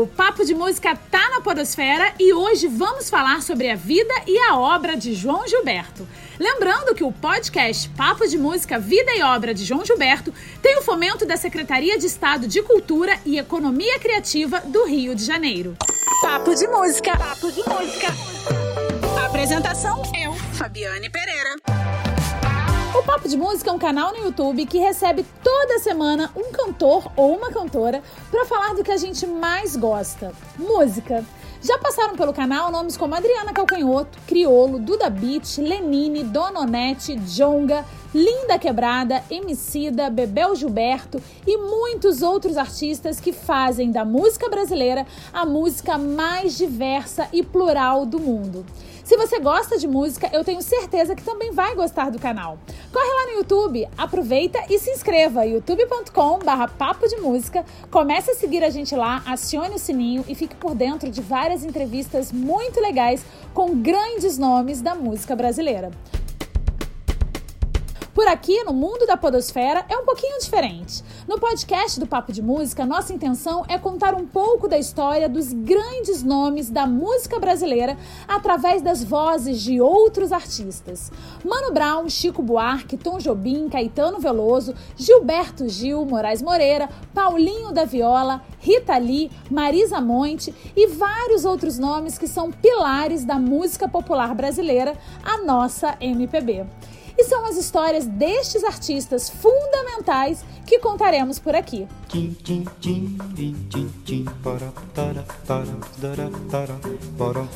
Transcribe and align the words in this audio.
O 0.00 0.06
Papo 0.06 0.46
de 0.46 0.54
Música 0.54 0.96
tá 0.96 1.28
na 1.28 1.42
Podosfera 1.42 2.14
e 2.18 2.32
hoje 2.32 2.66
vamos 2.66 3.10
falar 3.10 3.42
sobre 3.42 3.68
a 3.68 3.76
vida 3.76 4.14
e 4.26 4.38
a 4.38 4.56
obra 4.56 4.96
de 4.96 5.12
João 5.12 5.46
Gilberto. 5.46 6.08
Lembrando 6.38 6.94
que 6.94 7.04
o 7.04 7.12
podcast 7.12 7.86
Papo 7.90 8.26
de 8.26 8.38
Música, 8.38 8.78
Vida 8.78 9.14
e 9.14 9.22
Obra 9.22 9.52
de 9.52 9.62
João 9.62 9.84
Gilberto 9.84 10.32
tem 10.62 10.78
o 10.78 10.82
fomento 10.82 11.26
da 11.26 11.36
Secretaria 11.36 11.98
de 11.98 12.06
Estado 12.06 12.48
de 12.48 12.62
Cultura 12.62 13.18
e 13.26 13.36
Economia 13.36 13.98
Criativa 13.98 14.60
do 14.60 14.86
Rio 14.86 15.14
de 15.14 15.22
Janeiro. 15.22 15.76
Papo 16.22 16.54
de 16.54 16.66
Música. 16.66 17.18
Papo 17.18 17.52
de 17.52 17.62
Música. 17.68 18.06
Apresentação 19.26 20.00
eu, 20.18 20.32
Fabiane 20.54 21.10
Pereira. 21.10 21.59
O 22.92 23.04
Papo 23.04 23.28
de 23.28 23.36
Música 23.36 23.70
é 23.70 23.72
um 23.72 23.78
canal 23.78 24.12
no 24.12 24.24
YouTube 24.24 24.66
que 24.66 24.78
recebe 24.78 25.24
toda 25.44 25.78
semana 25.78 26.28
um 26.34 26.50
cantor 26.50 27.10
ou 27.14 27.36
uma 27.36 27.52
cantora 27.52 28.02
para 28.32 28.44
falar 28.44 28.74
do 28.74 28.82
que 28.82 28.90
a 28.90 28.96
gente 28.96 29.26
mais 29.28 29.76
gosta: 29.76 30.32
música. 30.58 31.24
Já 31.62 31.78
passaram 31.78 32.16
pelo 32.16 32.32
canal 32.32 32.72
nomes 32.72 32.96
como 32.96 33.14
Adriana 33.14 33.52
Calcanhoto, 33.52 34.18
Criolo, 34.26 34.78
Duda 34.78 35.08
Beat, 35.08 35.58
Lenine, 35.58 36.24
Dononete, 36.24 37.14
Jonga, 37.16 37.84
Linda 38.14 38.58
Quebrada, 38.58 39.22
Emicida, 39.30 40.10
Bebel 40.10 40.56
Gilberto 40.56 41.22
e 41.46 41.58
muitos 41.58 42.22
outros 42.22 42.56
artistas 42.56 43.20
que 43.20 43.32
fazem 43.32 43.92
da 43.92 44.04
música 44.04 44.48
brasileira 44.48 45.06
a 45.32 45.44
música 45.44 45.96
mais 45.96 46.56
diversa 46.56 47.28
e 47.32 47.42
plural 47.42 48.04
do 48.04 48.18
mundo. 48.18 48.64
Se 49.10 49.16
você 49.16 49.40
gosta 49.40 49.76
de 49.76 49.88
música, 49.88 50.30
eu 50.32 50.44
tenho 50.44 50.62
certeza 50.62 51.16
que 51.16 51.24
também 51.24 51.50
vai 51.50 51.74
gostar 51.74 52.10
do 52.10 52.18
canal. 52.18 52.58
Corre 52.92 53.06
lá 53.06 53.26
no 53.26 53.38
YouTube, 53.38 53.88
aproveita 53.96 54.58
e 54.68 54.76
se 54.76 54.90
inscreva 54.90 55.44
youtube.com/barra 55.44 56.66
papo 56.66 57.06
de 57.06 57.18
música. 57.18 57.64
Comece 57.88 58.32
a 58.32 58.34
seguir 58.34 58.64
a 58.64 58.70
gente 58.70 58.96
lá, 58.96 59.22
acione 59.26 59.76
o 59.76 59.78
sininho 59.78 60.24
e 60.26 60.34
fique 60.34 60.56
por 60.56 60.74
dentro 60.74 61.08
de 61.08 61.22
várias 61.22 61.62
entrevistas 61.62 62.32
muito 62.32 62.80
legais 62.80 63.24
com 63.54 63.76
grandes 63.76 64.36
nomes 64.38 64.82
da 64.82 64.96
música 64.96 65.36
brasileira. 65.36 65.92
Por 68.20 68.28
aqui, 68.28 68.62
no 68.64 68.74
mundo 68.74 69.06
da 69.06 69.16
podosfera, 69.16 69.82
é 69.88 69.96
um 69.96 70.04
pouquinho 70.04 70.38
diferente. 70.38 71.02
No 71.26 71.40
podcast 71.40 71.98
do 71.98 72.06
Papo 72.06 72.34
de 72.34 72.42
Música, 72.42 72.84
nossa 72.84 73.14
intenção 73.14 73.64
é 73.66 73.78
contar 73.78 74.14
um 74.14 74.26
pouco 74.26 74.68
da 74.68 74.76
história 74.78 75.26
dos 75.26 75.54
grandes 75.54 76.22
nomes 76.22 76.68
da 76.68 76.86
música 76.86 77.38
brasileira 77.40 77.96
através 78.28 78.82
das 78.82 79.02
vozes 79.02 79.62
de 79.62 79.80
outros 79.80 80.32
artistas. 80.32 81.10
Mano 81.42 81.72
Brown, 81.72 82.10
Chico 82.10 82.42
Buarque, 82.42 82.98
Tom 82.98 83.16
Jobim, 83.16 83.70
Caetano 83.70 84.18
Veloso, 84.20 84.74
Gilberto 84.98 85.66
Gil, 85.66 86.04
Moraes 86.04 86.42
Moreira, 86.42 86.90
Paulinho 87.14 87.72
da 87.72 87.86
Viola, 87.86 88.42
Rita 88.58 88.98
Lee, 88.98 89.30
Marisa 89.50 89.98
Monte 89.98 90.54
e 90.76 90.88
vários 90.88 91.46
outros 91.46 91.78
nomes 91.78 92.18
que 92.18 92.26
são 92.26 92.52
pilares 92.52 93.24
da 93.24 93.38
música 93.38 93.88
popular 93.88 94.34
brasileira, 94.34 94.94
a 95.24 95.38
nossa 95.38 95.96
MPB. 95.98 96.66
E 97.20 97.24
são 97.24 97.44
as 97.44 97.58
histórias 97.58 98.06
destes 98.06 98.64
artistas 98.64 99.28
fundamentais 99.28 100.42
que 100.66 100.78
contaremos 100.78 101.38
por 101.38 101.54
aqui. 101.54 101.86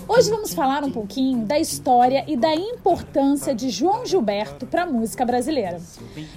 Hoje 0.06 0.30
vamos 0.30 0.52
falar 0.52 0.84
um 0.84 0.90
pouquinho 0.90 1.46
da 1.46 1.58
história 1.58 2.26
e 2.28 2.36
da 2.36 2.54
importância 2.54 3.54
de 3.54 3.70
João 3.70 4.04
Gilberto 4.04 4.66
para 4.66 4.82
a 4.82 4.86
música 4.86 5.24
brasileira. 5.24 5.80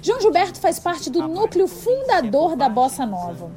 João 0.00 0.22
Gilberto 0.22 0.58
faz 0.58 0.78
parte 0.78 1.10
do 1.10 1.28
núcleo 1.28 1.68
fundador 1.68 2.56
da 2.56 2.70
bossa 2.70 3.04
nova. 3.04 3.50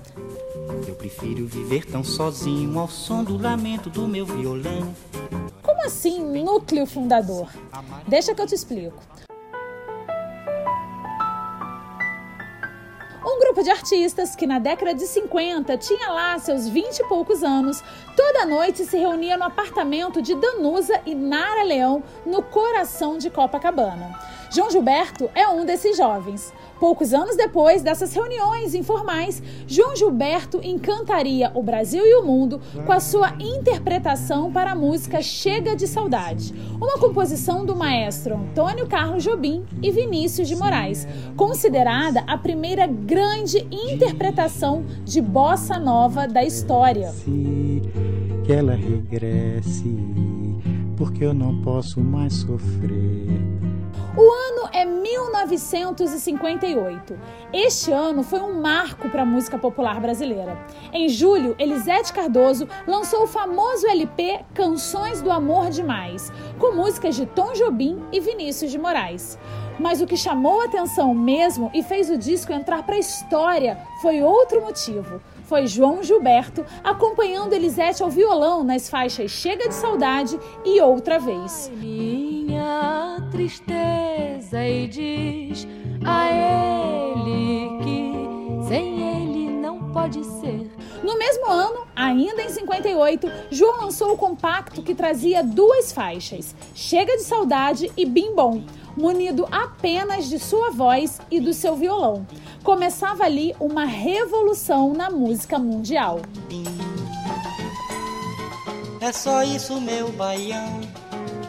Eu 0.86 0.96
prefiro 0.96 1.48
viver 1.48 1.86
tão 1.86 2.04
sozinho 2.04 2.78
ao 2.78 2.90
som 2.90 3.24
do 3.24 3.42
lamento 3.42 3.90
do 3.90 4.06
meu 4.06 4.26
violão. 4.26 4.94
Como 5.64 5.86
assim 5.86 6.22
núcleo 6.44 6.86
fundador? 6.86 7.48
Deixa 8.06 8.36
que 8.36 8.42
eu 8.42 8.48
te 8.48 8.56
explico. 8.56 9.02
Grupo 13.40 13.64
de 13.64 13.70
artistas 13.70 14.36
que 14.36 14.48
na 14.48 14.58
década 14.58 14.94
de 14.94 15.06
50 15.06 15.78
tinha 15.78 16.10
lá 16.10 16.40
seus 16.40 16.68
20 16.68 17.00
e 17.00 17.08
poucos 17.08 17.44
anos, 17.44 17.84
toda 18.16 18.46
noite 18.46 18.84
se 18.84 18.98
reunia 18.98 19.38
no 19.38 19.44
apartamento 19.44 20.22
de 20.22 20.34
Danusa 20.34 21.00
e 21.06 21.14
Nara 21.14 21.64
Leão, 21.64 22.02
no 22.26 22.42
coração 22.42 23.18
de 23.18 23.30
Copacabana. 23.30 24.18
João 24.50 24.72
Gilberto 24.72 25.30
é 25.36 25.48
um 25.48 25.66
desses 25.66 25.96
jovens. 25.96 26.52
Poucos 26.82 27.14
anos 27.14 27.38
depois 27.38 27.84
dessas 27.84 28.12
reuniões 28.12 28.74
informais, 28.74 29.40
João 29.68 29.96
Gilberto 29.96 30.60
encantaria 30.64 31.52
o 31.54 31.62
Brasil 31.62 32.04
e 32.04 32.16
o 32.16 32.26
mundo 32.26 32.60
com 32.88 32.92
a 32.92 33.00
sua 33.00 33.36
interpretação 33.40 34.52
para 34.52 34.72
a 34.72 34.76
música 34.76 35.22
Chega 35.22 35.76
de 35.76 35.86
Saudade, 35.86 36.52
uma 36.82 36.98
composição 36.98 37.64
do 37.64 37.76
maestro 37.76 38.34
Antônio 38.34 38.88
Carlos 38.88 39.24
Jobim 39.24 39.64
e 39.80 39.92
Vinícius 39.92 40.48
de 40.48 40.56
Moraes, 40.56 41.08
considerada 41.38 42.24
a 42.26 42.36
primeira 42.36 42.88
grande 42.88 43.60
interpretação 43.72 44.84
de 45.06 45.22
bossa 45.22 45.78
nova 45.78 46.28
da 46.28 46.44
história. 46.44 47.14
Que 48.44 48.52
ela 48.52 48.74
regresse, 48.74 50.00
porque 50.98 51.26
eu 51.26 51.34
não 51.36 51.62
posso 51.62 52.02
mais 52.02 52.34
sofrer. 52.34 53.62
O 54.18 54.20
ano 54.20 54.70
é 54.74 54.81
1958. 55.12 57.20
Este 57.52 57.92
ano 57.92 58.24
foi 58.24 58.40
um 58.40 58.62
marco 58.62 59.10
para 59.10 59.24
a 59.24 59.26
música 59.26 59.58
popular 59.58 60.00
brasileira. 60.00 60.58
Em 60.94 61.10
julho, 61.10 61.56
Elisete 61.60 62.14
Cardoso 62.14 62.68
lançou 62.88 63.24
o 63.24 63.28
famoso 63.28 63.88
LP 63.88 64.40
Canções 64.54 65.22
do 65.22 65.30
Amor 65.30 65.70
Demais, 65.70 66.32
com 66.58 66.74
músicas 66.74 67.16
de 67.16 67.26
Tom 67.26 67.52
Jobim 67.54 68.02
e 68.12 68.20
Vinícius 68.20 68.72
de 68.72 68.80
Moraes. 68.80 69.38
Mas 69.80 70.02
o 70.02 70.08
que 70.08 70.16
chamou 70.16 70.62
atenção 70.62 71.14
mesmo 71.14 71.70
e 71.74 71.84
fez 71.84 72.10
o 72.10 72.18
disco 72.18 72.54
entrar 72.54 72.84
para 72.84 72.96
a 72.96 73.00
história 73.00 73.78
foi 74.02 74.22
outro 74.22 74.62
motivo 74.62 75.22
foi 75.44 75.68
João 75.68 76.02
Gilberto 76.02 76.66
acompanhando 76.82 77.52
Elisete 77.52 78.02
ao 78.02 78.10
violão 78.10 78.64
nas 78.64 78.90
faixas 78.90 79.32
Chega 79.32 79.68
de 79.68 79.76
Saudade 79.76 80.40
e 80.64 80.80
Outra 80.80 81.20
Vez. 81.20 81.70
Minha 81.76 83.18
tristeza 83.32 84.31
e 84.54 84.88
diz 84.88 85.68
a 86.06 86.30
ele 86.30 87.70
que 87.84 88.68
sem 88.68 89.02
ele 89.02 89.52
não 89.52 89.92
pode 89.92 90.24
ser. 90.24 90.70
No 91.04 91.18
mesmo 91.18 91.50
ano, 91.50 91.88
ainda 91.96 92.42
em 92.42 92.50
58, 92.50 93.32
João 93.50 93.82
lançou 93.82 94.14
o 94.14 94.18
compacto 94.18 94.82
que 94.82 94.94
trazia 94.94 95.44
duas 95.44 95.92
faixas, 95.92 96.56
Chega 96.76 97.16
de 97.18 97.24
Saudade 97.24 97.92
e 97.96 98.06
Bim 98.06 98.36
Bom 98.36 98.64
munido 98.96 99.48
apenas 99.52 100.28
de 100.28 100.38
sua 100.38 100.72
voz 100.72 101.20
e 101.30 101.40
do 101.40 101.54
seu 101.54 101.76
violão. 101.76 102.26
Começava 102.64 103.24
ali 103.24 103.56
uma 103.60 103.86
revolução 103.86 104.94
na 104.94 105.10
música 105.10 105.58
mundial. 105.58 106.20
É 109.00 109.12
só 109.12 109.44
isso, 109.44 109.80
meu 109.80 110.12
baião, 110.12 110.82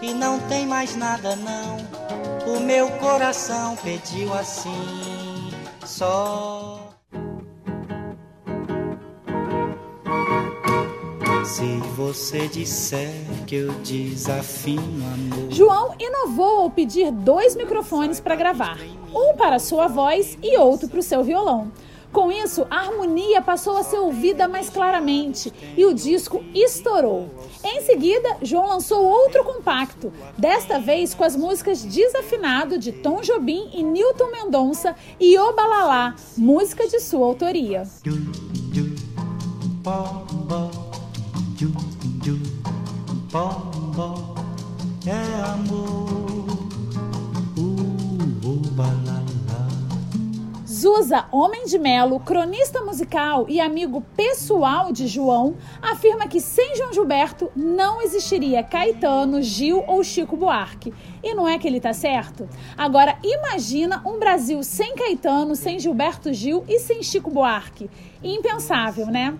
e 0.00 0.14
não 0.14 0.38
tem 0.48 0.66
mais 0.66 0.96
nada 0.96 1.36
não. 1.36 2.01
O 2.46 2.60
meu 2.60 2.88
coração 2.92 3.76
pediu 3.76 4.32
assim, 4.34 5.50
só 5.84 6.92
Se 11.44 11.76
você 11.96 12.48
disser 12.48 13.10
que 13.46 13.56
eu 13.56 13.72
desafino 13.82 14.82
amor. 14.82 15.50
João 15.50 15.94
inovou 15.98 16.62
ao 16.62 16.70
pedir 16.70 17.10
dois 17.10 17.54
microfones 17.54 18.20
para 18.20 18.34
gravar, 18.34 18.78
um 19.14 19.36
para 19.36 19.58
sua 19.58 19.86
voz 19.86 20.38
e 20.42 20.56
outro 20.56 20.88
para 20.88 21.00
o 21.00 21.02
seu 21.02 21.22
violão. 21.22 21.70
Com 22.12 22.30
isso, 22.30 22.66
a 22.70 22.80
harmonia 22.80 23.40
passou 23.40 23.76
a 23.78 23.82
ser 23.82 23.96
ouvida 23.96 24.46
mais 24.46 24.68
claramente 24.68 25.50
e 25.76 25.84
o 25.86 25.94
disco 25.94 26.44
estourou. 26.54 27.30
Em 27.64 27.80
seguida, 27.80 28.36
João 28.42 28.68
lançou 28.68 29.02
outro 29.02 29.42
compacto, 29.42 30.12
desta 30.36 30.78
vez 30.78 31.14
com 31.14 31.24
as 31.24 31.34
músicas 31.34 31.82
Desafinado 31.82 32.78
de 32.78 32.92
Tom 32.92 33.22
Jobim 33.22 33.70
e 33.72 33.82
Newton 33.82 34.30
Mendonça 34.30 34.94
e 35.18 35.38
Obalalá, 35.38 36.14
música 36.36 36.86
de 36.86 37.00
sua 37.00 37.26
autoria. 37.26 37.84
É 45.06 45.42
amor. 45.44 46.11
Zusa 50.82 51.26
Homem 51.30 51.64
de 51.64 51.78
Melo, 51.78 52.18
cronista 52.18 52.82
musical 52.82 53.46
e 53.48 53.60
amigo 53.60 54.00
pessoal 54.16 54.90
de 54.90 55.06
João, 55.06 55.54
afirma 55.80 56.26
que 56.26 56.40
sem 56.40 56.74
João 56.74 56.92
Gilberto 56.92 57.52
não 57.54 58.02
existiria 58.02 58.64
Caetano, 58.64 59.40
Gil 59.42 59.84
ou 59.86 60.02
Chico 60.02 60.36
Buarque. 60.36 60.92
E 61.22 61.34
não 61.34 61.46
é 61.46 61.56
que 61.56 61.68
ele 61.68 61.80
tá 61.80 61.92
certo? 61.92 62.48
Agora 62.76 63.16
imagina 63.22 64.02
um 64.04 64.18
Brasil 64.18 64.60
sem 64.64 64.96
Caetano, 64.96 65.54
sem 65.54 65.78
Gilberto 65.78 66.32
Gil 66.32 66.64
e 66.66 66.80
sem 66.80 67.00
Chico 67.00 67.30
Buarque. 67.30 67.88
Impensável, 68.20 69.06
né? 69.06 69.38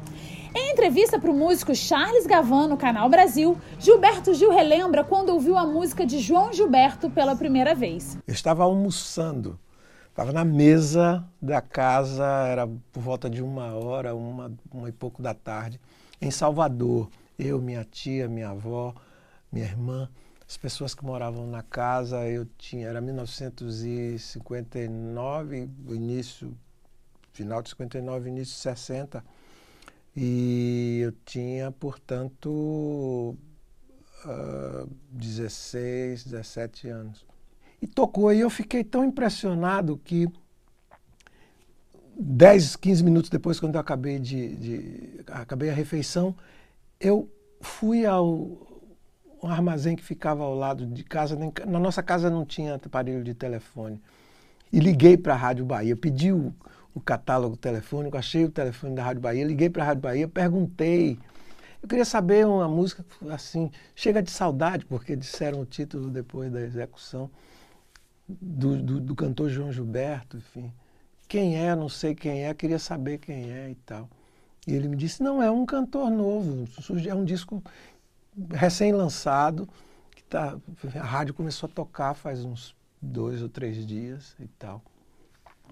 Em 0.55 0.71
entrevista 0.71 1.19
para 1.19 1.31
o 1.33 1.35
músico 1.35 1.75
Charles 1.75 2.25
Gavan 2.25 2.69
no 2.69 2.77
Canal 2.77 3.09
Brasil, 3.09 3.59
Gilberto 3.81 4.33
Gil 4.33 4.53
relembra 4.53 5.03
quando 5.03 5.31
ouviu 5.31 5.59
a 5.59 5.67
música 5.67 6.07
de 6.07 6.21
João 6.21 6.53
Gilberto 6.53 7.11
pela 7.11 7.35
primeira 7.35 7.75
vez. 7.75 8.17
Eu 8.29 8.33
estava 8.33 8.63
almoçando, 8.63 9.59
estava 10.13 10.31
na 10.31 10.45
mesa 10.45 11.27
da 11.41 11.63
casa, 11.63 12.27
era 12.47 12.69
por 12.93 13.03
volta 13.03 13.31
de 13.31 13.43
uma 13.43 13.75
hora, 13.75 14.15
uma, 14.15 14.53
uma 14.71 14.91
e 14.91 14.93
pouco 14.93 15.23
da 15.23 15.33
tarde, 15.33 15.81
em 16.21 16.31
Salvador. 16.31 17.09
Eu, 17.39 17.63
minha 17.63 17.83
tia, 17.83 18.29
minha 18.29 18.51
avó, 18.51 18.95
minha 19.51 19.65
irmã, 19.65 20.07
as 20.47 20.59
pessoas 20.59 20.95
que 20.95 21.03
moravam 21.03 21.47
na 21.47 21.63
casa, 21.63 22.29
eu 22.29 22.45
tinha, 22.59 22.89
era 22.89 23.01
1959, 23.01 25.71
início, 25.89 26.55
final 27.33 27.63
de 27.63 27.71
59, 27.71 28.29
início 28.29 28.55
de 28.55 28.61
60, 28.61 29.25
e 30.15 31.01
eu 31.03 31.13
tinha, 31.25 31.73
portanto, 31.73 33.35
uh, 34.27 34.87
16, 35.11 36.25
17 36.25 36.89
anos. 36.89 37.32
E 37.83 37.87
tocou, 37.89 38.33
e 38.33 38.39
eu 38.39 38.49
fiquei 38.49 38.85
tão 38.85 39.05
impressionado 39.05 40.01
que 40.05 40.29
10, 42.17 42.77
15 42.77 43.03
minutos 43.03 43.29
depois, 43.29 43.59
quando 43.59 43.75
eu 43.75 43.81
acabei 43.81 44.21
de, 44.21 44.55
de 44.55 45.21
acabei 45.27 45.69
a 45.69 45.75
refeição, 45.75 46.33
eu 47.01 47.29
fui 47.61 48.07
ao 48.07 48.71
um 49.43 49.49
armazém 49.49 49.97
que 49.97 50.05
ficava 50.05 50.45
ao 50.45 50.55
lado 50.55 50.87
de 50.87 51.03
casa. 51.03 51.37
Na 51.67 51.81
nossa 51.81 52.01
casa 52.01 52.31
não 52.31 52.47
tinha 52.47 52.77
aparelho 52.77 53.25
de 53.25 53.35
telefone. 53.35 54.01
E 54.73 54.79
liguei 54.79 55.17
para 55.17 55.35
a 55.35 55.37
Rádio 55.37 55.65
Bahia, 55.65 55.97
pedi 55.97 56.33
o, 56.33 56.55
o 56.95 57.01
catálogo 57.01 57.57
telefônico, 57.57 58.17
achei 58.17 58.45
o 58.45 58.51
telefone 58.51 58.95
da 58.95 59.03
Rádio 59.03 59.21
Bahia, 59.21 59.45
liguei 59.45 59.69
para 59.69 59.83
a 59.83 59.87
Rádio 59.87 60.03
Bahia, 60.03 60.29
perguntei. 60.29 61.19
Eu 61.83 61.89
queria 61.89 62.05
saber 62.05 62.47
uma 62.47 62.69
música 62.69 63.05
assim, 63.29 63.73
chega 63.97 64.23
de 64.23 64.31
saudade, 64.31 64.87
porque 64.87 65.17
disseram 65.17 65.61
o 65.61 65.67
título 65.67 66.09
depois 66.09 66.53
da 66.53 66.61
execução 66.61 67.29
do, 68.41 68.77
do, 68.83 69.01
do 69.01 69.15
cantor 69.15 69.49
João 69.49 69.73
Gilberto, 69.73 70.37
enfim. 70.37 70.73
Quem 71.29 71.57
é, 71.57 71.75
não 71.75 71.89
sei 71.89 72.15
quem 72.15 72.45
é, 72.45 72.53
queria 72.53 72.79
saber 72.79 73.19
quem 73.19 73.51
é 73.51 73.71
e 73.71 73.75
tal. 73.75 74.09
E 74.67 74.75
ele 74.75 74.89
me 74.89 74.97
disse, 74.97 75.23
não, 75.23 75.43
é 75.43 75.51
um 75.51 75.67
cantor 75.67 76.11
novo, 76.11 76.69
é 77.09 77.15
um 77.15 77.25
disco 77.25 77.63
recém-lançado, 78.51 79.69
que 80.15 80.23
tá, 80.25 80.57
a 80.95 81.05
rádio 81.05 81.35
começou 81.35 81.69
a 81.69 81.73
tocar 81.73 82.15
faz 82.15 82.45
uns 82.45 82.75
dois 83.01 83.43
ou 83.43 83.49
três 83.49 83.85
dias 83.85 84.37
e 84.39 84.47
tal. 84.47 84.83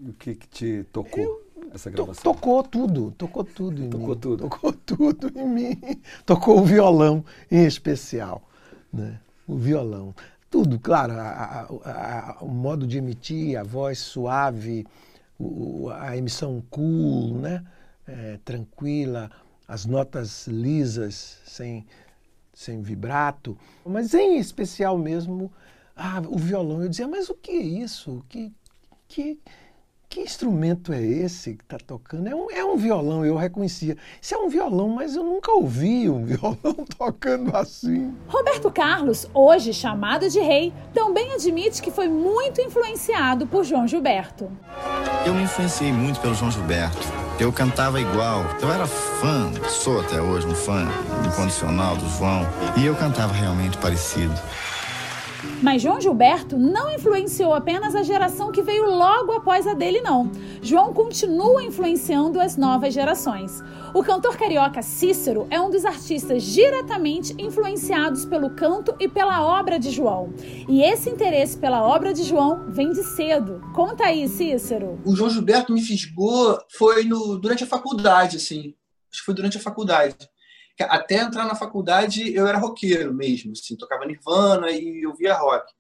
E 0.01 0.11
o 0.11 0.13
que, 0.15 0.35
que 0.35 0.49
te 0.49 0.85
tocou 0.93 1.23
Eu, 1.23 1.71
essa 1.73 1.91
gravação? 1.91 2.23
To, 2.23 2.23
tocou 2.23 2.63
tudo, 2.63 3.11
tocou 3.13 3.45
tudo 3.45 3.85
em 3.85 3.91
tocou 3.91 4.09
mim. 4.09 4.21
Tudo. 4.21 4.49
Tocou 4.49 4.73
tudo 4.87 5.39
em 5.39 5.47
mim. 5.47 5.81
Tocou 6.25 6.59
o 6.59 6.65
violão 6.65 7.25
em 7.51 7.65
especial, 7.65 8.43
né? 8.93 9.21
O 9.47 9.57
violão. 9.57 10.15
Tudo, 10.51 10.81
claro, 10.81 11.13
a, 11.13 11.69
a, 11.85 12.31
a, 12.33 12.45
o 12.45 12.49
modo 12.49 12.85
de 12.85 12.99
emitir, 12.99 13.57
a 13.57 13.63
voz 13.63 14.01
suave, 14.01 14.85
o, 15.39 15.89
a 15.91 16.17
emissão 16.17 16.61
cool, 16.69 17.39
né? 17.39 17.65
É, 18.07 18.39
tranquila, 18.45 19.31
as 19.69 19.87
notas 19.87 20.49
lisas, 20.49 21.41
sem, 21.47 21.87
sem 22.53 22.83
vibrato, 22.83 23.57
mas 23.87 24.13
em 24.13 24.39
especial 24.39 24.99
mesmo 24.99 25.53
ah, 25.95 26.21
o 26.29 26.37
violão. 26.37 26.83
Eu 26.83 26.89
dizia, 26.89 27.07
mas 27.07 27.31
o 27.31 27.35
que 27.35 27.53
é 27.53 27.63
isso? 27.63 28.25
Que, 28.29 28.53
que, 29.07 29.39
que 30.11 30.21
instrumento 30.21 30.93
é 30.93 31.01
esse 31.01 31.55
que 31.55 31.63
está 31.63 31.79
tocando? 31.79 32.29
É 32.29 32.35
um, 32.35 32.51
é 32.51 32.65
um 32.65 32.77
violão, 32.77 33.25
eu 33.25 33.37
reconhecia. 33.37 33.97
Isso 34.21 34.35
é 34.35 34.39
um 34.39 34.49
violão, 34.49 34.89
mas 34.89 35.15
eu 35.15 35.23
nunca 35.23 35.53
ouvi 35.53 36.11
um 36.11 36.25
violão 36.27 36.85
tocando 36.99 37.57
assim. 37.57 38.13
Roberto 38.27 38.73
Carlos, 38.73 39.29
hoje 39.33 39.73
chamado 39.73 40.29
de 40.29 40.41
rei, 40.41 40.73
também 40.93 41.33
admite 41.33 41.81
que 41.81 41.93
foi 41.93 42.09
muito 42.09 42.61
influenciado 42.61 43.47
por 43.47 43.63
João 43.63 43.87
Gilberto. 43.87 44.51
Eu 45.25 45.33
me 45.33 45.45
influenciei 45.45 45.93
muito 45.93 46.19
pelo 46.21 46.35
João 46.35 46.51
Gilberto. 46.51 47.07
Eu 47.39 47.53
cantava 47.53 48.01
igual. 48.01 48.45
Eu 48.61 48.71
era 48.71 48.89
fã, 48.89 49.53
sou 49.69 50.01
até 50.01 50.21
hoje 50.21 50.45
um 50.45 50.55
fã 50.57 50.89
incondicional 51.25 51.97
do 51.97 52.09
João. 52.09 52.45
E 52.77 52.85
eu 52.85 52.97
cantava 52.97 53.33
realmente 53.33 53.79
parecido. 53.79 54.35
Mas 55.63 55.83
João 55.83 56.01
Gilberto 56.01 56.59
não 56.59 56.91
influenciou 56.91 57.55
apenas 57.55 57.95
a 57.95 58.03
geração 58.03 58.53
que 58.53 58.63
veio 58.63 58.87
logo 58.87 59.33
após 59.33 59.67
a 59.67 59.75
dele, 59.75 60.01
não. 60.01 60.31
João 60.63 60.93
continua 60.93 61.63
influenciando 61.63 62.41
as 62.41 62.57
novas 62.57 62.95
gerações. 62.95 63.63
O 63.95 64.03
cantor 64.03 64.37
carioca 64.37 64.83
Cícero 64.83 65.47
é 65.51 65.61
um 65.61 65.71
dos 65.71 65.85
artistas 65.85 66.45
diretamente 66.45 67.35
influenciados 67.39 68.25
pelo 68.25 68.51
canto 68.51 68.95
e 69.01 69.09
pela 69.09 69.45
obra 69.45 69.79
de 69.79 69.91
João. 69.91 70.33
E 70.69 70.83
esse 70.83 71.11
interesse 71.11 71.59
pela 71.59 71.83
obra 71.83 72.13
de 72.13 72.23
João 72.23 72.71
vem 72.71 72.93
de 72.93 73.03
cedo. 73.03 73.61
Conta 73.75 74.05
aí, 74.05 74.29
Cícero. 74.29 75.01
O 75.05 75.17
João 75.17 75.31
Gilberto 75.31 75.73
me 75.73 75.83
fisgou 75.83 76.59
foi 76.71 77.05
no, 77.05 77.39
durante 77.39 77.65
a 77.65 77.67
faculdade, 77.67 78.37
assim. 78.37 78.75
Acho 79.11 79.21
que 79.21 79.27
foi 79.27 79.35
durante 79.35 79.57
a 79.57 79.61
faculdade 79.61 80.15
até 80.85 81.17
entrar 81.17 81.45
na 81.45 81.55
faculdade 81.55 82.35
eu 82.35 82.47
era 82.47 82.59
roqueiro 82.59 83.13
mesmo, 83.13 83.53
assim, 83.53 83.77
tocava 83.77 84.07
Nirvana 84.07 84.71
e 84.71 85.03
eu 85.03 85.15
via 85.15 85.35
rock. 85.35 85.73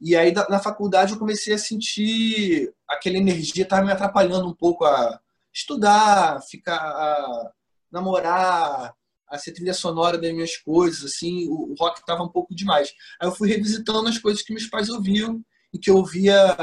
E 0.00 0.14
aí 0.14 0.32
na 0.32 0.58
faculdade 0.58 1.12
eu 1.12 1.18
comecei 1.18 1.54
a 1.54 1.58
sentir 1.58 2.72
aquela 2.88 3.16
energia 3.16 3.64
estava 3.64 3.84
me 3.84 3.92
atrapalhando 3.92 4.46
um 4.46 4.54
pouco 4.54 4.84
a 4.84 5.18
estudar, 5.52 6.42
ficar 6.42 6.76
a 6.76 7.50
namorar, 7.90 8.94
a 9.28 9.38
ser 9.38 9.52
trilha 9.52 9.74
sonora 9.74 10.18
das 10.18 10.32
minhas 10.32 10.56
coisas, 10.56 11.04
assim, 11.04 11.48
o, 11.48 11.74
rock 11.78 12.00
estava 12.00 12.22
um 12.22 12.28
pouco 12.28 12.54
demais. 12.54 12.92
Aí 13.20 13.26
eu 13.26 13.32
fui 13.32 13.48
revisitando 13.48 14.08
as 14.08 14.18
coisas 14.18 14.42
que 14.42 14.52
meus 14.52 14.66
pais 14.66 14.88
ouviam 14.88 15.42
e 15.72 15.78
que 15.78 15.90
eu 15.90 15.96
ouvia 15.96 16.56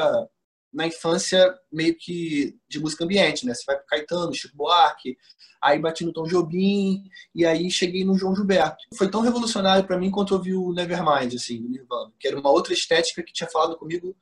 na 0.74 0.88
infância 0.88 1.54
meio 1.72 1.96
que 1.96 2.58
de 2.68 2.80
música 2.80 3.04
ambiente, 3.04 3.46
né? 3.46 3.54
Você 3.54 3.64
vai 3.66 3.78
pro 3.78 3.86
Caetano, 3.86 4.34
Chico 4.34 4.58
Buarque, 4.58 5.16
aí 5.62 5.80
bati 5.80 6.04
no 6.04 6.12
Tom 6.12 6.24
Jobim 6.24 7.04
e 7.34 7.46
aí 7.46 7.70
cheguei 7.70 8.04
no 8.04 8.18
João 8.18 8.36
Gilberto. 8.36 8.84
Foi 8.96 9.10
tão 9.10 9.22
revolucionário 9.22 9.86
para 9.86 9.98
mim 9.98 10.10
quanto 10.10 10.34
eu 10.34 10.42
vi 10.42 10.54
o 10.54 10.74
Nevermind, 10.74 11.36
assim, 11.36 11.62
do 11.62 11.70
Nirvana, 11.70 12.12
que 12.20 12.28
era 12.28 12.40
uma 12.40 12.50
outra 12.50 12.74
estética 12.74 13.24
que 13.24 13.32
tinha 13.32 13.50
falado 13.50 13.78
comigo 13.78 14.16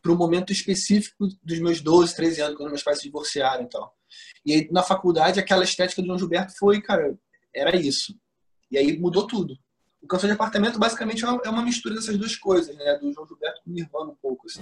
para 0.00 0.12
um 0.12 0.16
momento 0.16 0.52
específico 0.52 1.28
dos 1.42 1.58
meus 1.60 1.80
12, 1.80 2.14
13 2.16 2.40
anos, 2.40 2.56
quando 2.56 2.70
meus 2.70 2.82
pais 2.82 2.98
se 2.98 3.04
divorciaram 3.04 3.64
e 3.64 3.68
tal. 3.68 3.94
E 4.44 4.52
aí 4.54 4.68
na 4.70 4.82
faculdade 4.82 5.40
aquela 5.40 5.64
estética 5.64 6.00
do 6.00 6.06
João 6.06 6.18
Gilberto 6.18 6.56
foi, 6.56 6.80
cara, 6.80 7.16
era 7.54 7.76
isso. 7.76 8.14
E 8.70 8.78
aí 8.78 8.98
mudou 8.98 9.26
tudo. 9.26 9.56
O 10.02 10.06
Canção 10.08 10.26
de 10.28 10.34
Apartamento 10.34 10.80
basicamente 10.80 11.24
é 11.24 11.28
uma, 11.28 11.40
é 11.44 11.48
uma, 11.48 11.62
mistura 11.62 11.94
dessas 11.94 12.18
duas 12.18 12.34
coisas, 12.34 12.76
né? 12.76 12.94
Do 12.96 13.12
João 13.12 13.24
Gilberto 13.24 13.62
com 13.62 13.70
o 13.70 13.72
Nirvana 13.72 14.10
um 14.10 14.16
pouco, 14.16 14.46
assim. 14.48 14.60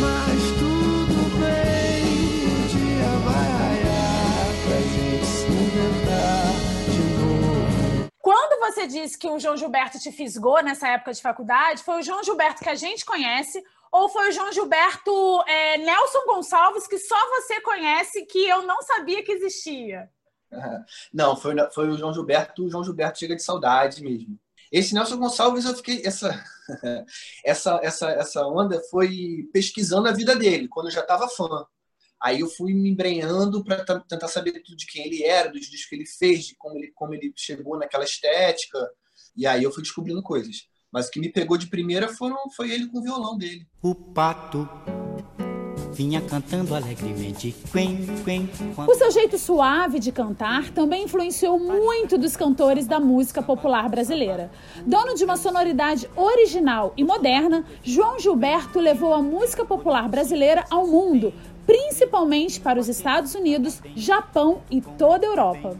Mas 0.00 0.42
tudo 0.58 1.38
bem, 1.40 2.44
o 2.52 2.68
dia 2.68 3.08
vai 3.24 3.48
raiar 3.48 4.46
pra 4.66 4.80
gente 4.82 5.24
se 5.24 5.46
inventar 5.46 6.52
de 6.92 7.00
novo. 7.18 8.10
Quando 8.20 8.60
você 8.60 8.86
disse 8.86 9.18
que 9.18 9.26
o 9.26 9.38
João 9.38 9.56
Gilberto 9.56 9.98
te 9.98 10.12
fisgou 10.12 10.62
nessa 10.62 10.88
época 10.88 11.14
de 11.14 11.22
faculdade, 11.22 11.82
foi 11.82 12.00
o 12.00 12.02
João 12.02 12.22
Gilberto 12.22 12.62
que 12.62 12.68
a 12.68 12.74
gente 12.74 13.02
conhece 13.02 13.64
ou 13.90 14.10
foi 14.10 14.28
o 14.28 14.32
João 14.32 14.52
Gilberto 14.52 15.42
é, 15.46 15.78
Nelson 15.78 16.26
Gonçalves 16.26 16.86
que 16.86 16.98
só 16.98 17.16
você 17.30 17.62
conhece 17.62 18.26
que 18.26 18.46
eu 18.46 18.60
não 18.62 18.82
sabia 18.82 19.24
que 19.24 19.32
existia? 19.32 20.10
Não, 21.12 21.36
foi, 21.36 21.54
foi 21.72 21.88
o 21.88 21.96
João 21.96 22.12
Gilberto, 22.12 22.64
o 22.64 22.70
João 22.70 22.84
Gilberto 22.84 23.18
chega 23.18 23.36
de 23.36 23.42
saudade 23.42 24.02
mesmo. 24.02 24.38
Esse 24.70 24.94
Nelson 24.94 25.18
Gonçalves, 25.18 25.64
eu 25.64 25.74
fiquei. 25.76 26.02
Essa, 26.04 26.44
essa, 27.44 27.80
essa, 27.82 28.10
essa 28.10 28.46
onda 28.46 28.80
foi 28.90 29.48
pesquisando 29.52 30.08
a 30.08 30.12
vida 30.12 30.34
dele, 30.34 30.68
quando 30.68 30.86
eu 30.86 30.92
já 30.92 31.00
estava 31.00 31.28
fã. 31.28 31.64
Aí 32.20 32.40
eu 32.40 32.48
fui 32.48 32.72
me 32.72 32.88
embrenhando 32.88 33.62
para 33.62 33.84
tentar 34.00 34.28
saber 34.28 34.52
tudo 34.62 34.76
de 34.76 34.86
quem 34.86 35.06
ele 35.06 35.22
era, 35.22 35.50
dos 35.50 35.60
discos 35.62 35.88
que 35.88 35.94
ele 35.94 36.06
fez, 36.06 36.46
de 36.46 36.56
como 36.56 36.76
ele, 36.78 36.90
como 36.94 37.14
ele 37.14 37.32
chegou 37.36 37.78
naquela 37.78 38.04
estética. 38.04 38.78
E 39.36 39.46
aí 39.46 39.62
eu 39.62 39.70
fui 39.70 39.82
descobrindo 39.82 40.22
coisas. 40.22 40.66
Mas 40.90 41.08
o 41.08 41.10
que 41.10 41.20
me 41.20 41.30
pegou 41.30 41.58
de 41.58 41.66
primeira 41.66 42.08
foram, 42.08 42.38
foi 42.56 42.70
ele 42.70 42.88
com 42.88 42.98
o 42.98 43.02
violão 43.02 43.36
dele. 43.36 43.66
O 43.82 43.94
pato 43.94 44.68
vinha 45.94 46.20
cantando 46.20 46.74
alegremente. 46.74 47.54
Quen, 47.72 48.04
quen, 48.24 48.50
o 48.86 48.94
seu 48.94 49.10
jeito 49.12 49.38
suave 49.38 50.00
de 50.00 50.10
cantar 50.10 50.70
também 50.70 51.04
influenciou 51.04 51.58
muito 51.58 52.18
dos 52.18 52.36
cantores 52.36 52.86
da 52.86 52.98
música 52.98 53.40
popular 53.40 53.88
brasileira. 53.88 54.50
Dono 54.84 55.14
de 55.14 55.24
uma 55.24 55.36
sonoridade 55.36 56.10
original 56.16 56.92
e 56.96 57.04
moderna, 57.04 57.64
João 57.82 58.18
Gilberto 58.18 58.80
levou 58.80 59.14
a 59.14 59.22
música 59.22 59.64
popular 59.64 60.08
brasileira 60.08 60.64
ao 60.68 60.86
mundo, 60.86 61.32
principalmente 61.64 62.60
para 62.60 62.80
os 62.80 62.88
Estados 62.88 63.34
Unidos, 63.34 63.80
Japão 63.94 64.62
e 64.70 64.80
toda 64.80 65.26
a 65.26 65.30
Europa. 65.30 65.76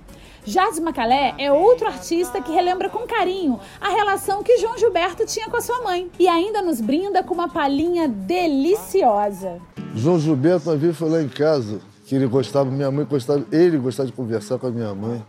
Jardim 0.46 0.82
Macalé 0.82 1.34
é 1.38 1.50
outro 1.50 1.86
artista 1.86 2.40
que 2.40 2.52
relembra 2.52 2.90
com 2.90 3.06
carinho 3.06 3.58
a 3.80 3.88
relação 3.88 4.42
que 4.42 4.58
João 4.58 4.76
Gilberto 4.76 5.24
tinha 5.24 5.48
com 5.48 5.56
a 5.56 5.60
sua 5.62 5.80
mãe 5.82 6.10
e 6.18 6.28
ainda 6.28 6.60
nos 6.60 6.82
brinda 6.82 7.22
com 7.22 7.32
uma 7.32 7.48
palhinha 7.48 8.06
deliciosa. 8.06 9.60
João 9.94 10.18
Gilberto 10.18 10.70
uma 10.70 10.76
vez 10.76 10.96
foi 10.96 11.08
lá 11.08 11.22
em 11.22 11.28
casa 11.28 11.80
que 12.06 12.14
ele 12.14 12.26
gostava, 12.26 12.70
minha 12.70 12.90
mãe 12.90 13.06
gostava, 13.06 13.44
ele 13.50 13.78
gostava 13.78 14.08
de 14.08 14.12
conversar 14.12 14.58
com 14.58 14.66
a 14.66 14.70
minha 14.70 14.94
mãe. 14.94 15.24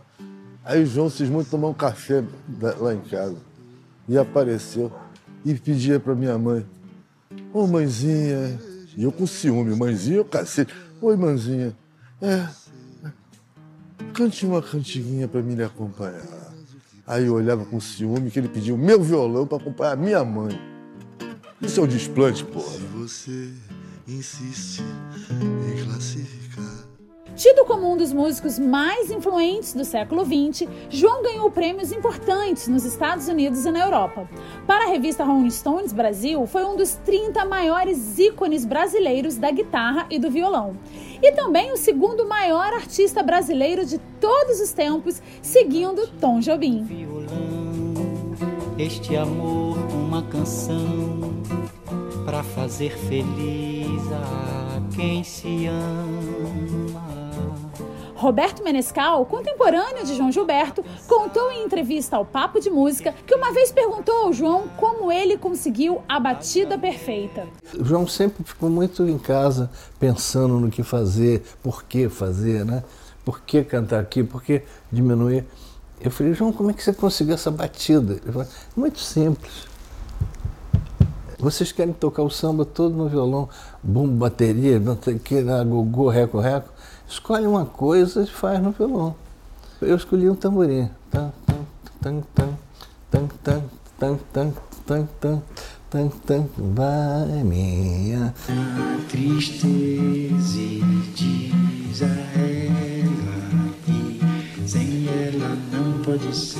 Aí 0.64 0.82
o 0.82 0.86
João 0.86 1.08
cismou 1.08 1.42
de 1.42 1.48
tomar 1.48 1.68
um 1.68 1.74
café 1.74 2.24
lá 2.78 2.92
em 2.92 3.00
casa. 3.00 3.36
E 4.08 4.18
apareceu 4.18 4.92
e 5.44 5.54
pedia 5.54 6.00
para 6.00 6.14
minha 6.14 6.36
mãe, 6.36 6.66
ô 7.52 7.60
oh, 7.60 7.66
mãezinha, 7.66 8.58
e 8.96 9.04
eu 9.04 9.12
com 9.12 9.26
ciúme, 9.26 9.76
mãezinha, 9.76 10.18
eu 10.18 10.24
cacete, 10.24 10.74
oi 11.00 11.16
mãezinha, 11.16 11.76
é, 12.20 12.48
cante 14.12 14.44
uma 14.44 14.60
cantiguinha 14.60 15.28
para 15.28 15.40
me 15.42 15.54
lhe 15.54 15.62
acompanhar. 15.62 16.22
Aí 17.06 17.26
eu 17.26 17.34
olhava 17.34 17.64
com 17.64 17.78
ciúme 17.78 18.30
que 18.30 18.38
ele 18.40 18.48
pediu 18.48 18.76
meu 18.76 19.00
violão 19.00 19.46
para 19.46 19.58
acompanhar 19.58 19.96
minha 19.96 20.24
mãe. 20.24 20.58
Isso 21.62 21.78
é 21.78 21.82
um 21.84 21.86
desplante, 21.86 22.44
porra. 22.44 22.76
Insiste 24.08 24.84
em 25.32 25.84
classificar. 25.84 26.86
Tido 27.34 27.64
como 27.64 27.92
um 27.92 27.96
dos 27.96 28.12
músicos 28.12 28.56
mais 28.56 29.10
influentes 29.10 29.74
do 29.74 29.84
século 29.84 30.24
XX, 30.24 30.68
João 30.88 31.24
ganhou 31.24 31.50
prêmios 31.50 31.90
importantes 31.90 32.68
nos 32.68 32.84
Estados 32.84 33.26
Unidos 33.26 33.64
e 33.64 33.70
na 33.72 33.80
Europa. 33.80 34.30
Para 34.64 34.84
a 34.84 34.88
revista 34.88 35.24
Rolling 35.24 35.50
Stones 35.50 35.92
Brasil, 35.92 36.46
foi 36.46 36.64
um 36.64 36.76
dos 36.76 36.94
30 37.04 37.44
maiores 37.46 38.16
ícones 38.16 38.64
brasileiros 38.64 39.36
da 39.38 39.50
guitarra 39.50 40.06
e 40.08 40.20
do 40.20 40.30
violão. 40.30 40.76
E 41.20 41.32
também 41.32 41.72
o 41.72 41.76
segundo 41.76 42.28
maior 42.28 42.72
artista 42.74 43.24
brasileiro 43.24 43.84
de 43.84 43.98
todos 44.20 44.60
os 44.60 44.70
tempos, 44.70 45.20
seguindo 45.42 46.06
Tom 46.20 46.38
Jobim. 46.38 46.84
Violão, 46.84 47.26
este 48.78 49.16
amor, 49.16 49.76
uma 49.92 50.22
canção 50.22 51.34
para 52.24 52.44
fazer 52.44 52.96
feliz 52.96 53.75
quem 54.94 55.22
se 55.22 55.66
ama. 55.66 57.06
Roberto 58.14 58.64
Menescal, 58.64 59.26
contemporâneo 59.26 60.04
de 60.04 60.16
João 60.16 60.32
Gilberto, 60.32 60.82
contou 61.06 61.52
em 61.52 61.64
entrevista 61.64 62.16
ao 62.16 62.24
Papo 62.24 62.58
de 62.58 62.70
Música 62.70 63.14
que 63.26 63.34
uma 63.34 63.52
vez 63.52 63.70
perguntou 63.70 64.14
ao 64.14 64.32
João 64.32 64.68
como 64.78 65.12
ele 65.12 65.36
conseguiu 65.36 66.00
a 66.08 66.18
batida 66.18 66.78
perfeita. 66.78 67.46
O 67.78 67.84
João 67.84 68.08
sempre 68.08 68.42
ficou 68.42 68.70
muito 68.70 69.06
em 69.06 69.18
casa 69.18 69.70
pensando 70.00 70.58
no 70.58 70.70
que 70.70 70.82
fazer, 70.82 71.44
por 71.62 71.84
que 71.84 72.08
fazer, 72.08 72.64
né? 72.64 72.82
Por 73.22 73.42
que 73.42 73.62
cantar 73.62 74.00
aqui, 74.00 74.24
por 74.24 74.42
que 74.42 74.62
diminuir. 74.90 75.44
Eu 76.00 76.10
falei, 76.10 76.32
João, 76.32 76.52
como 76.52 76.70
é 76.70 76.72
que 76.72 76.82
você 76.82 76.94
conseguiu 76.94 77.34
essa 77.34 77.50
batida? 77.50 78.14
Ele 78.14 78.32
falou, 78.32 78.48
muito 78.74 78.98
simples. 78.98 79.66
Vocês 81.38 81.70
querem 81.70 81.92
tocar 81.92 82.22
o 82.22 82.30
samba 82.30 82.64
todo 82.64 82.94
no 82.94 83.08
violão, 83.08 83.48
bumbo, 83.82 84.14
bateria, 84.14 84.78
não 84.78 84.96
sei 85.00 85.18
que, 85.18 85.42
gogô, 85.42 86.08
reco, 86.08 86.40
reco. 86.40 86.70
Escolhe 87.06 87.46
uma 87.46 87.66
coisa 87.66 88.22
e 88.22 88.26
faz 88.26 88.60
no 88.60 88.70
violão. 88.70 89.14
Eu 89.80 89.96
escolhi 89.96 90.30
um 90.30 90.34
tamborim. 90.34 90.88
Tan, 91.10 91.30
tan, 91.46 91.66
tan, 92.00 92.22
tan, 92.34 92.48
tan, 93.10 93.28
tan, 93.42 93.62
tan, 93.98 94.18
tan, 94.32 94.52
tan, 94.86 95.08
tan, 95.20 95.42
tan, 95.90 96.08
tan, 96.08 96.48
vai 96.56 97.44
minha 97.44 98.34
tristeza 99.08 100.58
diz 101.14 102.02
a 102.02 102.06
ela 102.38 102.95
pode 106.06 106.34
ser. 106.34 106.58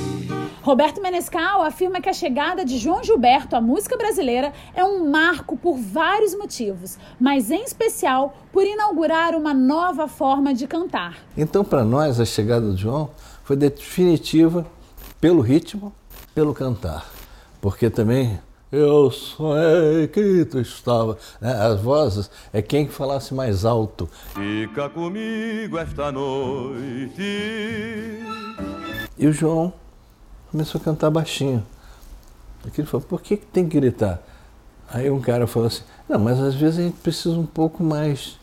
Roberto 0.61 1.01
Menescal 1.01 1.63
afirma 1.63 2.01
que 2.01 2.09
a 2.09 2.13
chegada 2.13 2.65
de 2.65 2.77
João 2.77 3.05
Gilberto 3.05 3.55
à 3.55 3.61
música 3.61 3.97
brasileira 3.97 4.53
é 4.75 4.85
um 4.85 5.09
marco 5.09 5.57
por 5.57 5.79
vários 5.79 6.35
motivos, 6.35 6.99
mas 7.21 7.53
em 7.53 7.63
especial 7.63 8.37
por 8.53 8.65
inaugurar 8.65 9.37
uma 9.37 9.55
nova 9.55 10.09
forma 10.09 10.53
de 10.53 10.67
cantar. 10.67 11.19
Então, 11.37 11.65
para 11.65 11.85
nós, 11.85 12.19
a 12.19 12.25
chegada 12.25 12.67
do 12.67 12.77
João 12.77 13.11
foi 13.45 13.55
definitiva 13.55 14.67
pelo 15.21 15.41
ritmo, 15.41 15.93
pelo 16.35 16.53
cantar, 16.53 17.09
porque 17.61 17.89
também 17.89 18.41
eu 18.73 19.09
sonhei 19.13 20.09
que 20.09 20.45
tu 20.47 20.59
estava. 20.59 21.17
Né? 21.41 21.53
As 21.53 21.81
vozes 21.81 22.29
é 22.53 22.61
quem 22.61 22.89
falasse 22.89 23.33
mais 23.33 23.65
alto. 23.65 24.11
Fica 24.35 24.89
comigo 24.91 25.79
esta 25.79 26.11
noite. 26.11 27.23
E 29.19 29.27
o 29.27 29.33
João 29.33 29.73
começou 30.51 30.81
a 30.81 30.85
cantar 30.85 31.11
baixinho. 31.11 31.65
Aquilo 32.67 32.87
falou, 32.87 33.07
por 33.07 33.23
que, 33.23 33.37
que 33.37 33.47
tem 33.47 33.69
que 33.69 33.77
gritar? 33.77 34.21
Aí 34.89 35.11
um 35.11 35.21
cara 35.21 35.47
falou 35.47 35.69
assim, 35.69 35.83
não, 36.09 36.19
mas 36.19 36.39
às 36.41 36.55
vezes 36.55 36.79
a 36.79 36.83
gente 36.83 36.99
precisa 36.99 37.37
um 37.37 37.47
pouco 37.47 37.83
mais. 37.83 38.39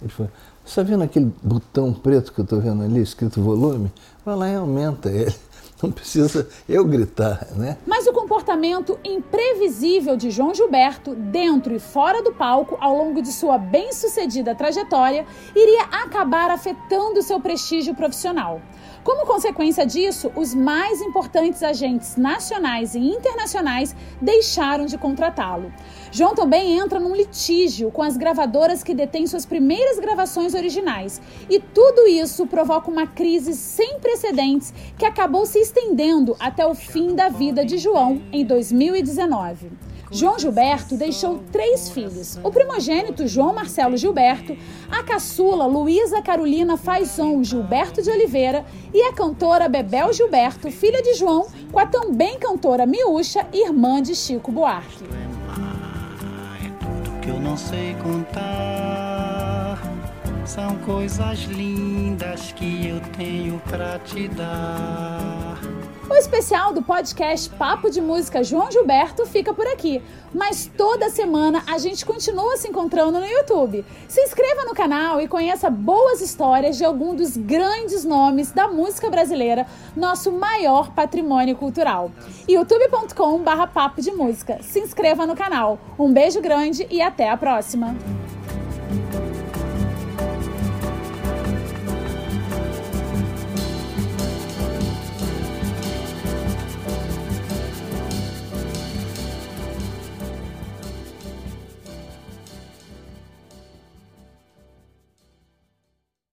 Ele 0.00 0.10
falou, 0.10 0.30
está 0.64 0.82
vendo 0.82 1.04
aquele 1.04 1.32
botão 1.42 1.92
preto 1.92 2.32
que 2.32 2.40
eu 2.40 2.44
estou 2.44 2.60
vendo 2.60 2.82
ali, 2.82 3.00
escrito 3.00 3.40
volume? 3.40 3.92
Vai 4.24 4.36
lá 4.36 4.48
e 4.48 4.54
aumenta 4.56 5.10
ele. 5.10 5.34
Não 5.82 5.92
precisa 5.92 6.48
eu 6.66 6.84
gritar, 6.86 7.48
né? 7.54 7.76
Mas 7.86 8.06
o 8.06 8.12
comportamento 8.12 8.98
imprevisível 9.04 10.16
de 10.16 10.30
João 10.30 10.54
Gilberto, 10.54 11.14
dentro 11.14 11.74
e 11.74 11.78
fora 11.78 12.22
do 12.22 12.32
palco, 12.32 12.78
ao 12.80 12.96
longo 12.96 13.20
de 13.20 13.30
sua 13.30 13.58
bem-sucedida 13.58 14.54
trajetória, 14.54 15.26
iria 15.54 15.82
acabar 15.84 16.50
afetando 16.50 17.22
seu 17.22 17.38
prestígio 17.40 17.94
profissional. 17.94 18.60
Como 19.06 19.24
consequência 19.24 19.86
disso, 19.86 20.32
os 20.34 20.52
mais 20.52 21.00
importantes 21.00 21.62
agentes 21.62 22.16
nacionais 22.16 22.96
e 22.96 22.98
internacionais 22.98 23.94
deixaram 24.20 24.84
de 24.84 24.98
contratá-lo. 24.98 25.72
João 26.10 26.34
também 26.34 26.76
entra 26.76 26.98
num 26.98 27.14
litígio 27.14 27.92
com 27.92 28.02
as 28.02 28.16
gravadoras 28.16 28.82
que 28.82 28.92
detêm 28.92 29.24
suas 29.28 29.46
primeiras 29.46 30.00
gravações 30.00 30.54
originais. 30.54 31.22
E 31.48 31.60
tudo 31.60 32.08
isso 32.08 32.48
provoca 32.48 32.90
uma 32.90 33.06
crise 33.06 33.54
sem 33.54 34.00
precedentes 34.00 34.74
que 34.98 35.06
acabou 35.06 35.46
se 35.46 35.60
estendendo 35.60 36.34
até 36.40 36.66
o 36.66 36.74
fim 36.74 37.14
da 37.14 37.28
vida 37.28 37.64
de 37.64 37.78
João 37.78 38.20
em 38.32 38.44
2019. 38.44 39.70
João 40.10 40.38
Gilberto 40.38 40.96
deixou 40.96 41.40
três 41.50 41.88
filhos: 41.88 42.38
o 42.42 42.50
primogênito 42.50 43.26
João 43.26 43.54
Marcelo 43.54 43.96
Gilberto, 43.96 44.56
a 44.90 45.02
caçula 45.02 45.66
Luísa 45.66 46.22
Carolina 46.22 46.76
Faison 46.76 47.42
Gilberto 47.42 48.02
de 48.02 48.10
Oliveira 48.10 48.64
e 48.94 49.02
a 49.02 49.12
cantora 49.12 49.68
Bebel 49.68 50.12
Gilberto, 50.12 50.70
filha 50.70 51.02
de 51.02 51.14
João, 51.14 51.46
com 51.72 51.78
a 51.78 51.86
também 51.86 52.38
cantora 52.38 52.86
Miúcha, 52.86 53.46
irmã 53.52 54.00
de 54.00 54.14
Chico 54.14 54.52
Buarque. 54.52 55.04
São 60.44 60.76
coisas 60.86 61.40
lindas 61.40 62.52
que 62.52 62.88
eu 62.88 63.00
tenho 63.16 63.60
para 63.68 63.98
te 63.98 64.28
dar. 64.28 65.58
O 66.08 66.14
especial 66.14 66.72
do 66.72 66.82
podcast 66.82 67.50
Papo 67.50 67.90
de 67.90 68.00
Música 68.00 68.44
João 68.44 68.70
Gilberto 68.70 69.26
fica 69.26 69.52
por 69.52 69.66
aqui, 69.66 70.00
mas 70.32 70.70
toda 70.76 71.10
semana 71.10 71.64
a 71.66 71.78
gente 71.78 72.06
continua 72.06 72.56
se 72.56 72.68
encontrando 72.68 73.18
no 73.18 73.26
YouTube. 73.26 73.84
Se 74.06 74.20
inscreva 74.20 74.64
no 74.64 74.72
canal 74.72 75.20
e 75.20 75.26
conheça 75.26 75.68
boas 75.68 76.20
histórias 76.20 76.78
de 76.78 76.84
algum 76.84 77.14
dos 77.14 77.36
grandes 77.36 78.04
nomes 78.04 78.52
da 78.52 78.68
música 78.68 79.10
brasileira, 79.10 79.66
nosso 79.96 80.30
maior 80.30 80.92
patrimônio 80.92 81.56
cultural. 81.56 82.12
youtube.com/papo 82.48 84.00
de 84.00 84.12
música. 84.12 84.58
Se 84.62 84.78
inscreva 84.78 85.26
no 85.26 85.34
canal. 85.34 85.76
Um 85.98 86.12
beijo 86.12 86.40
grande 86.40 86.86
e 86.88 87.02
até 87.02 87.28
a 87.28 87.36
próxima. 87.36 87.96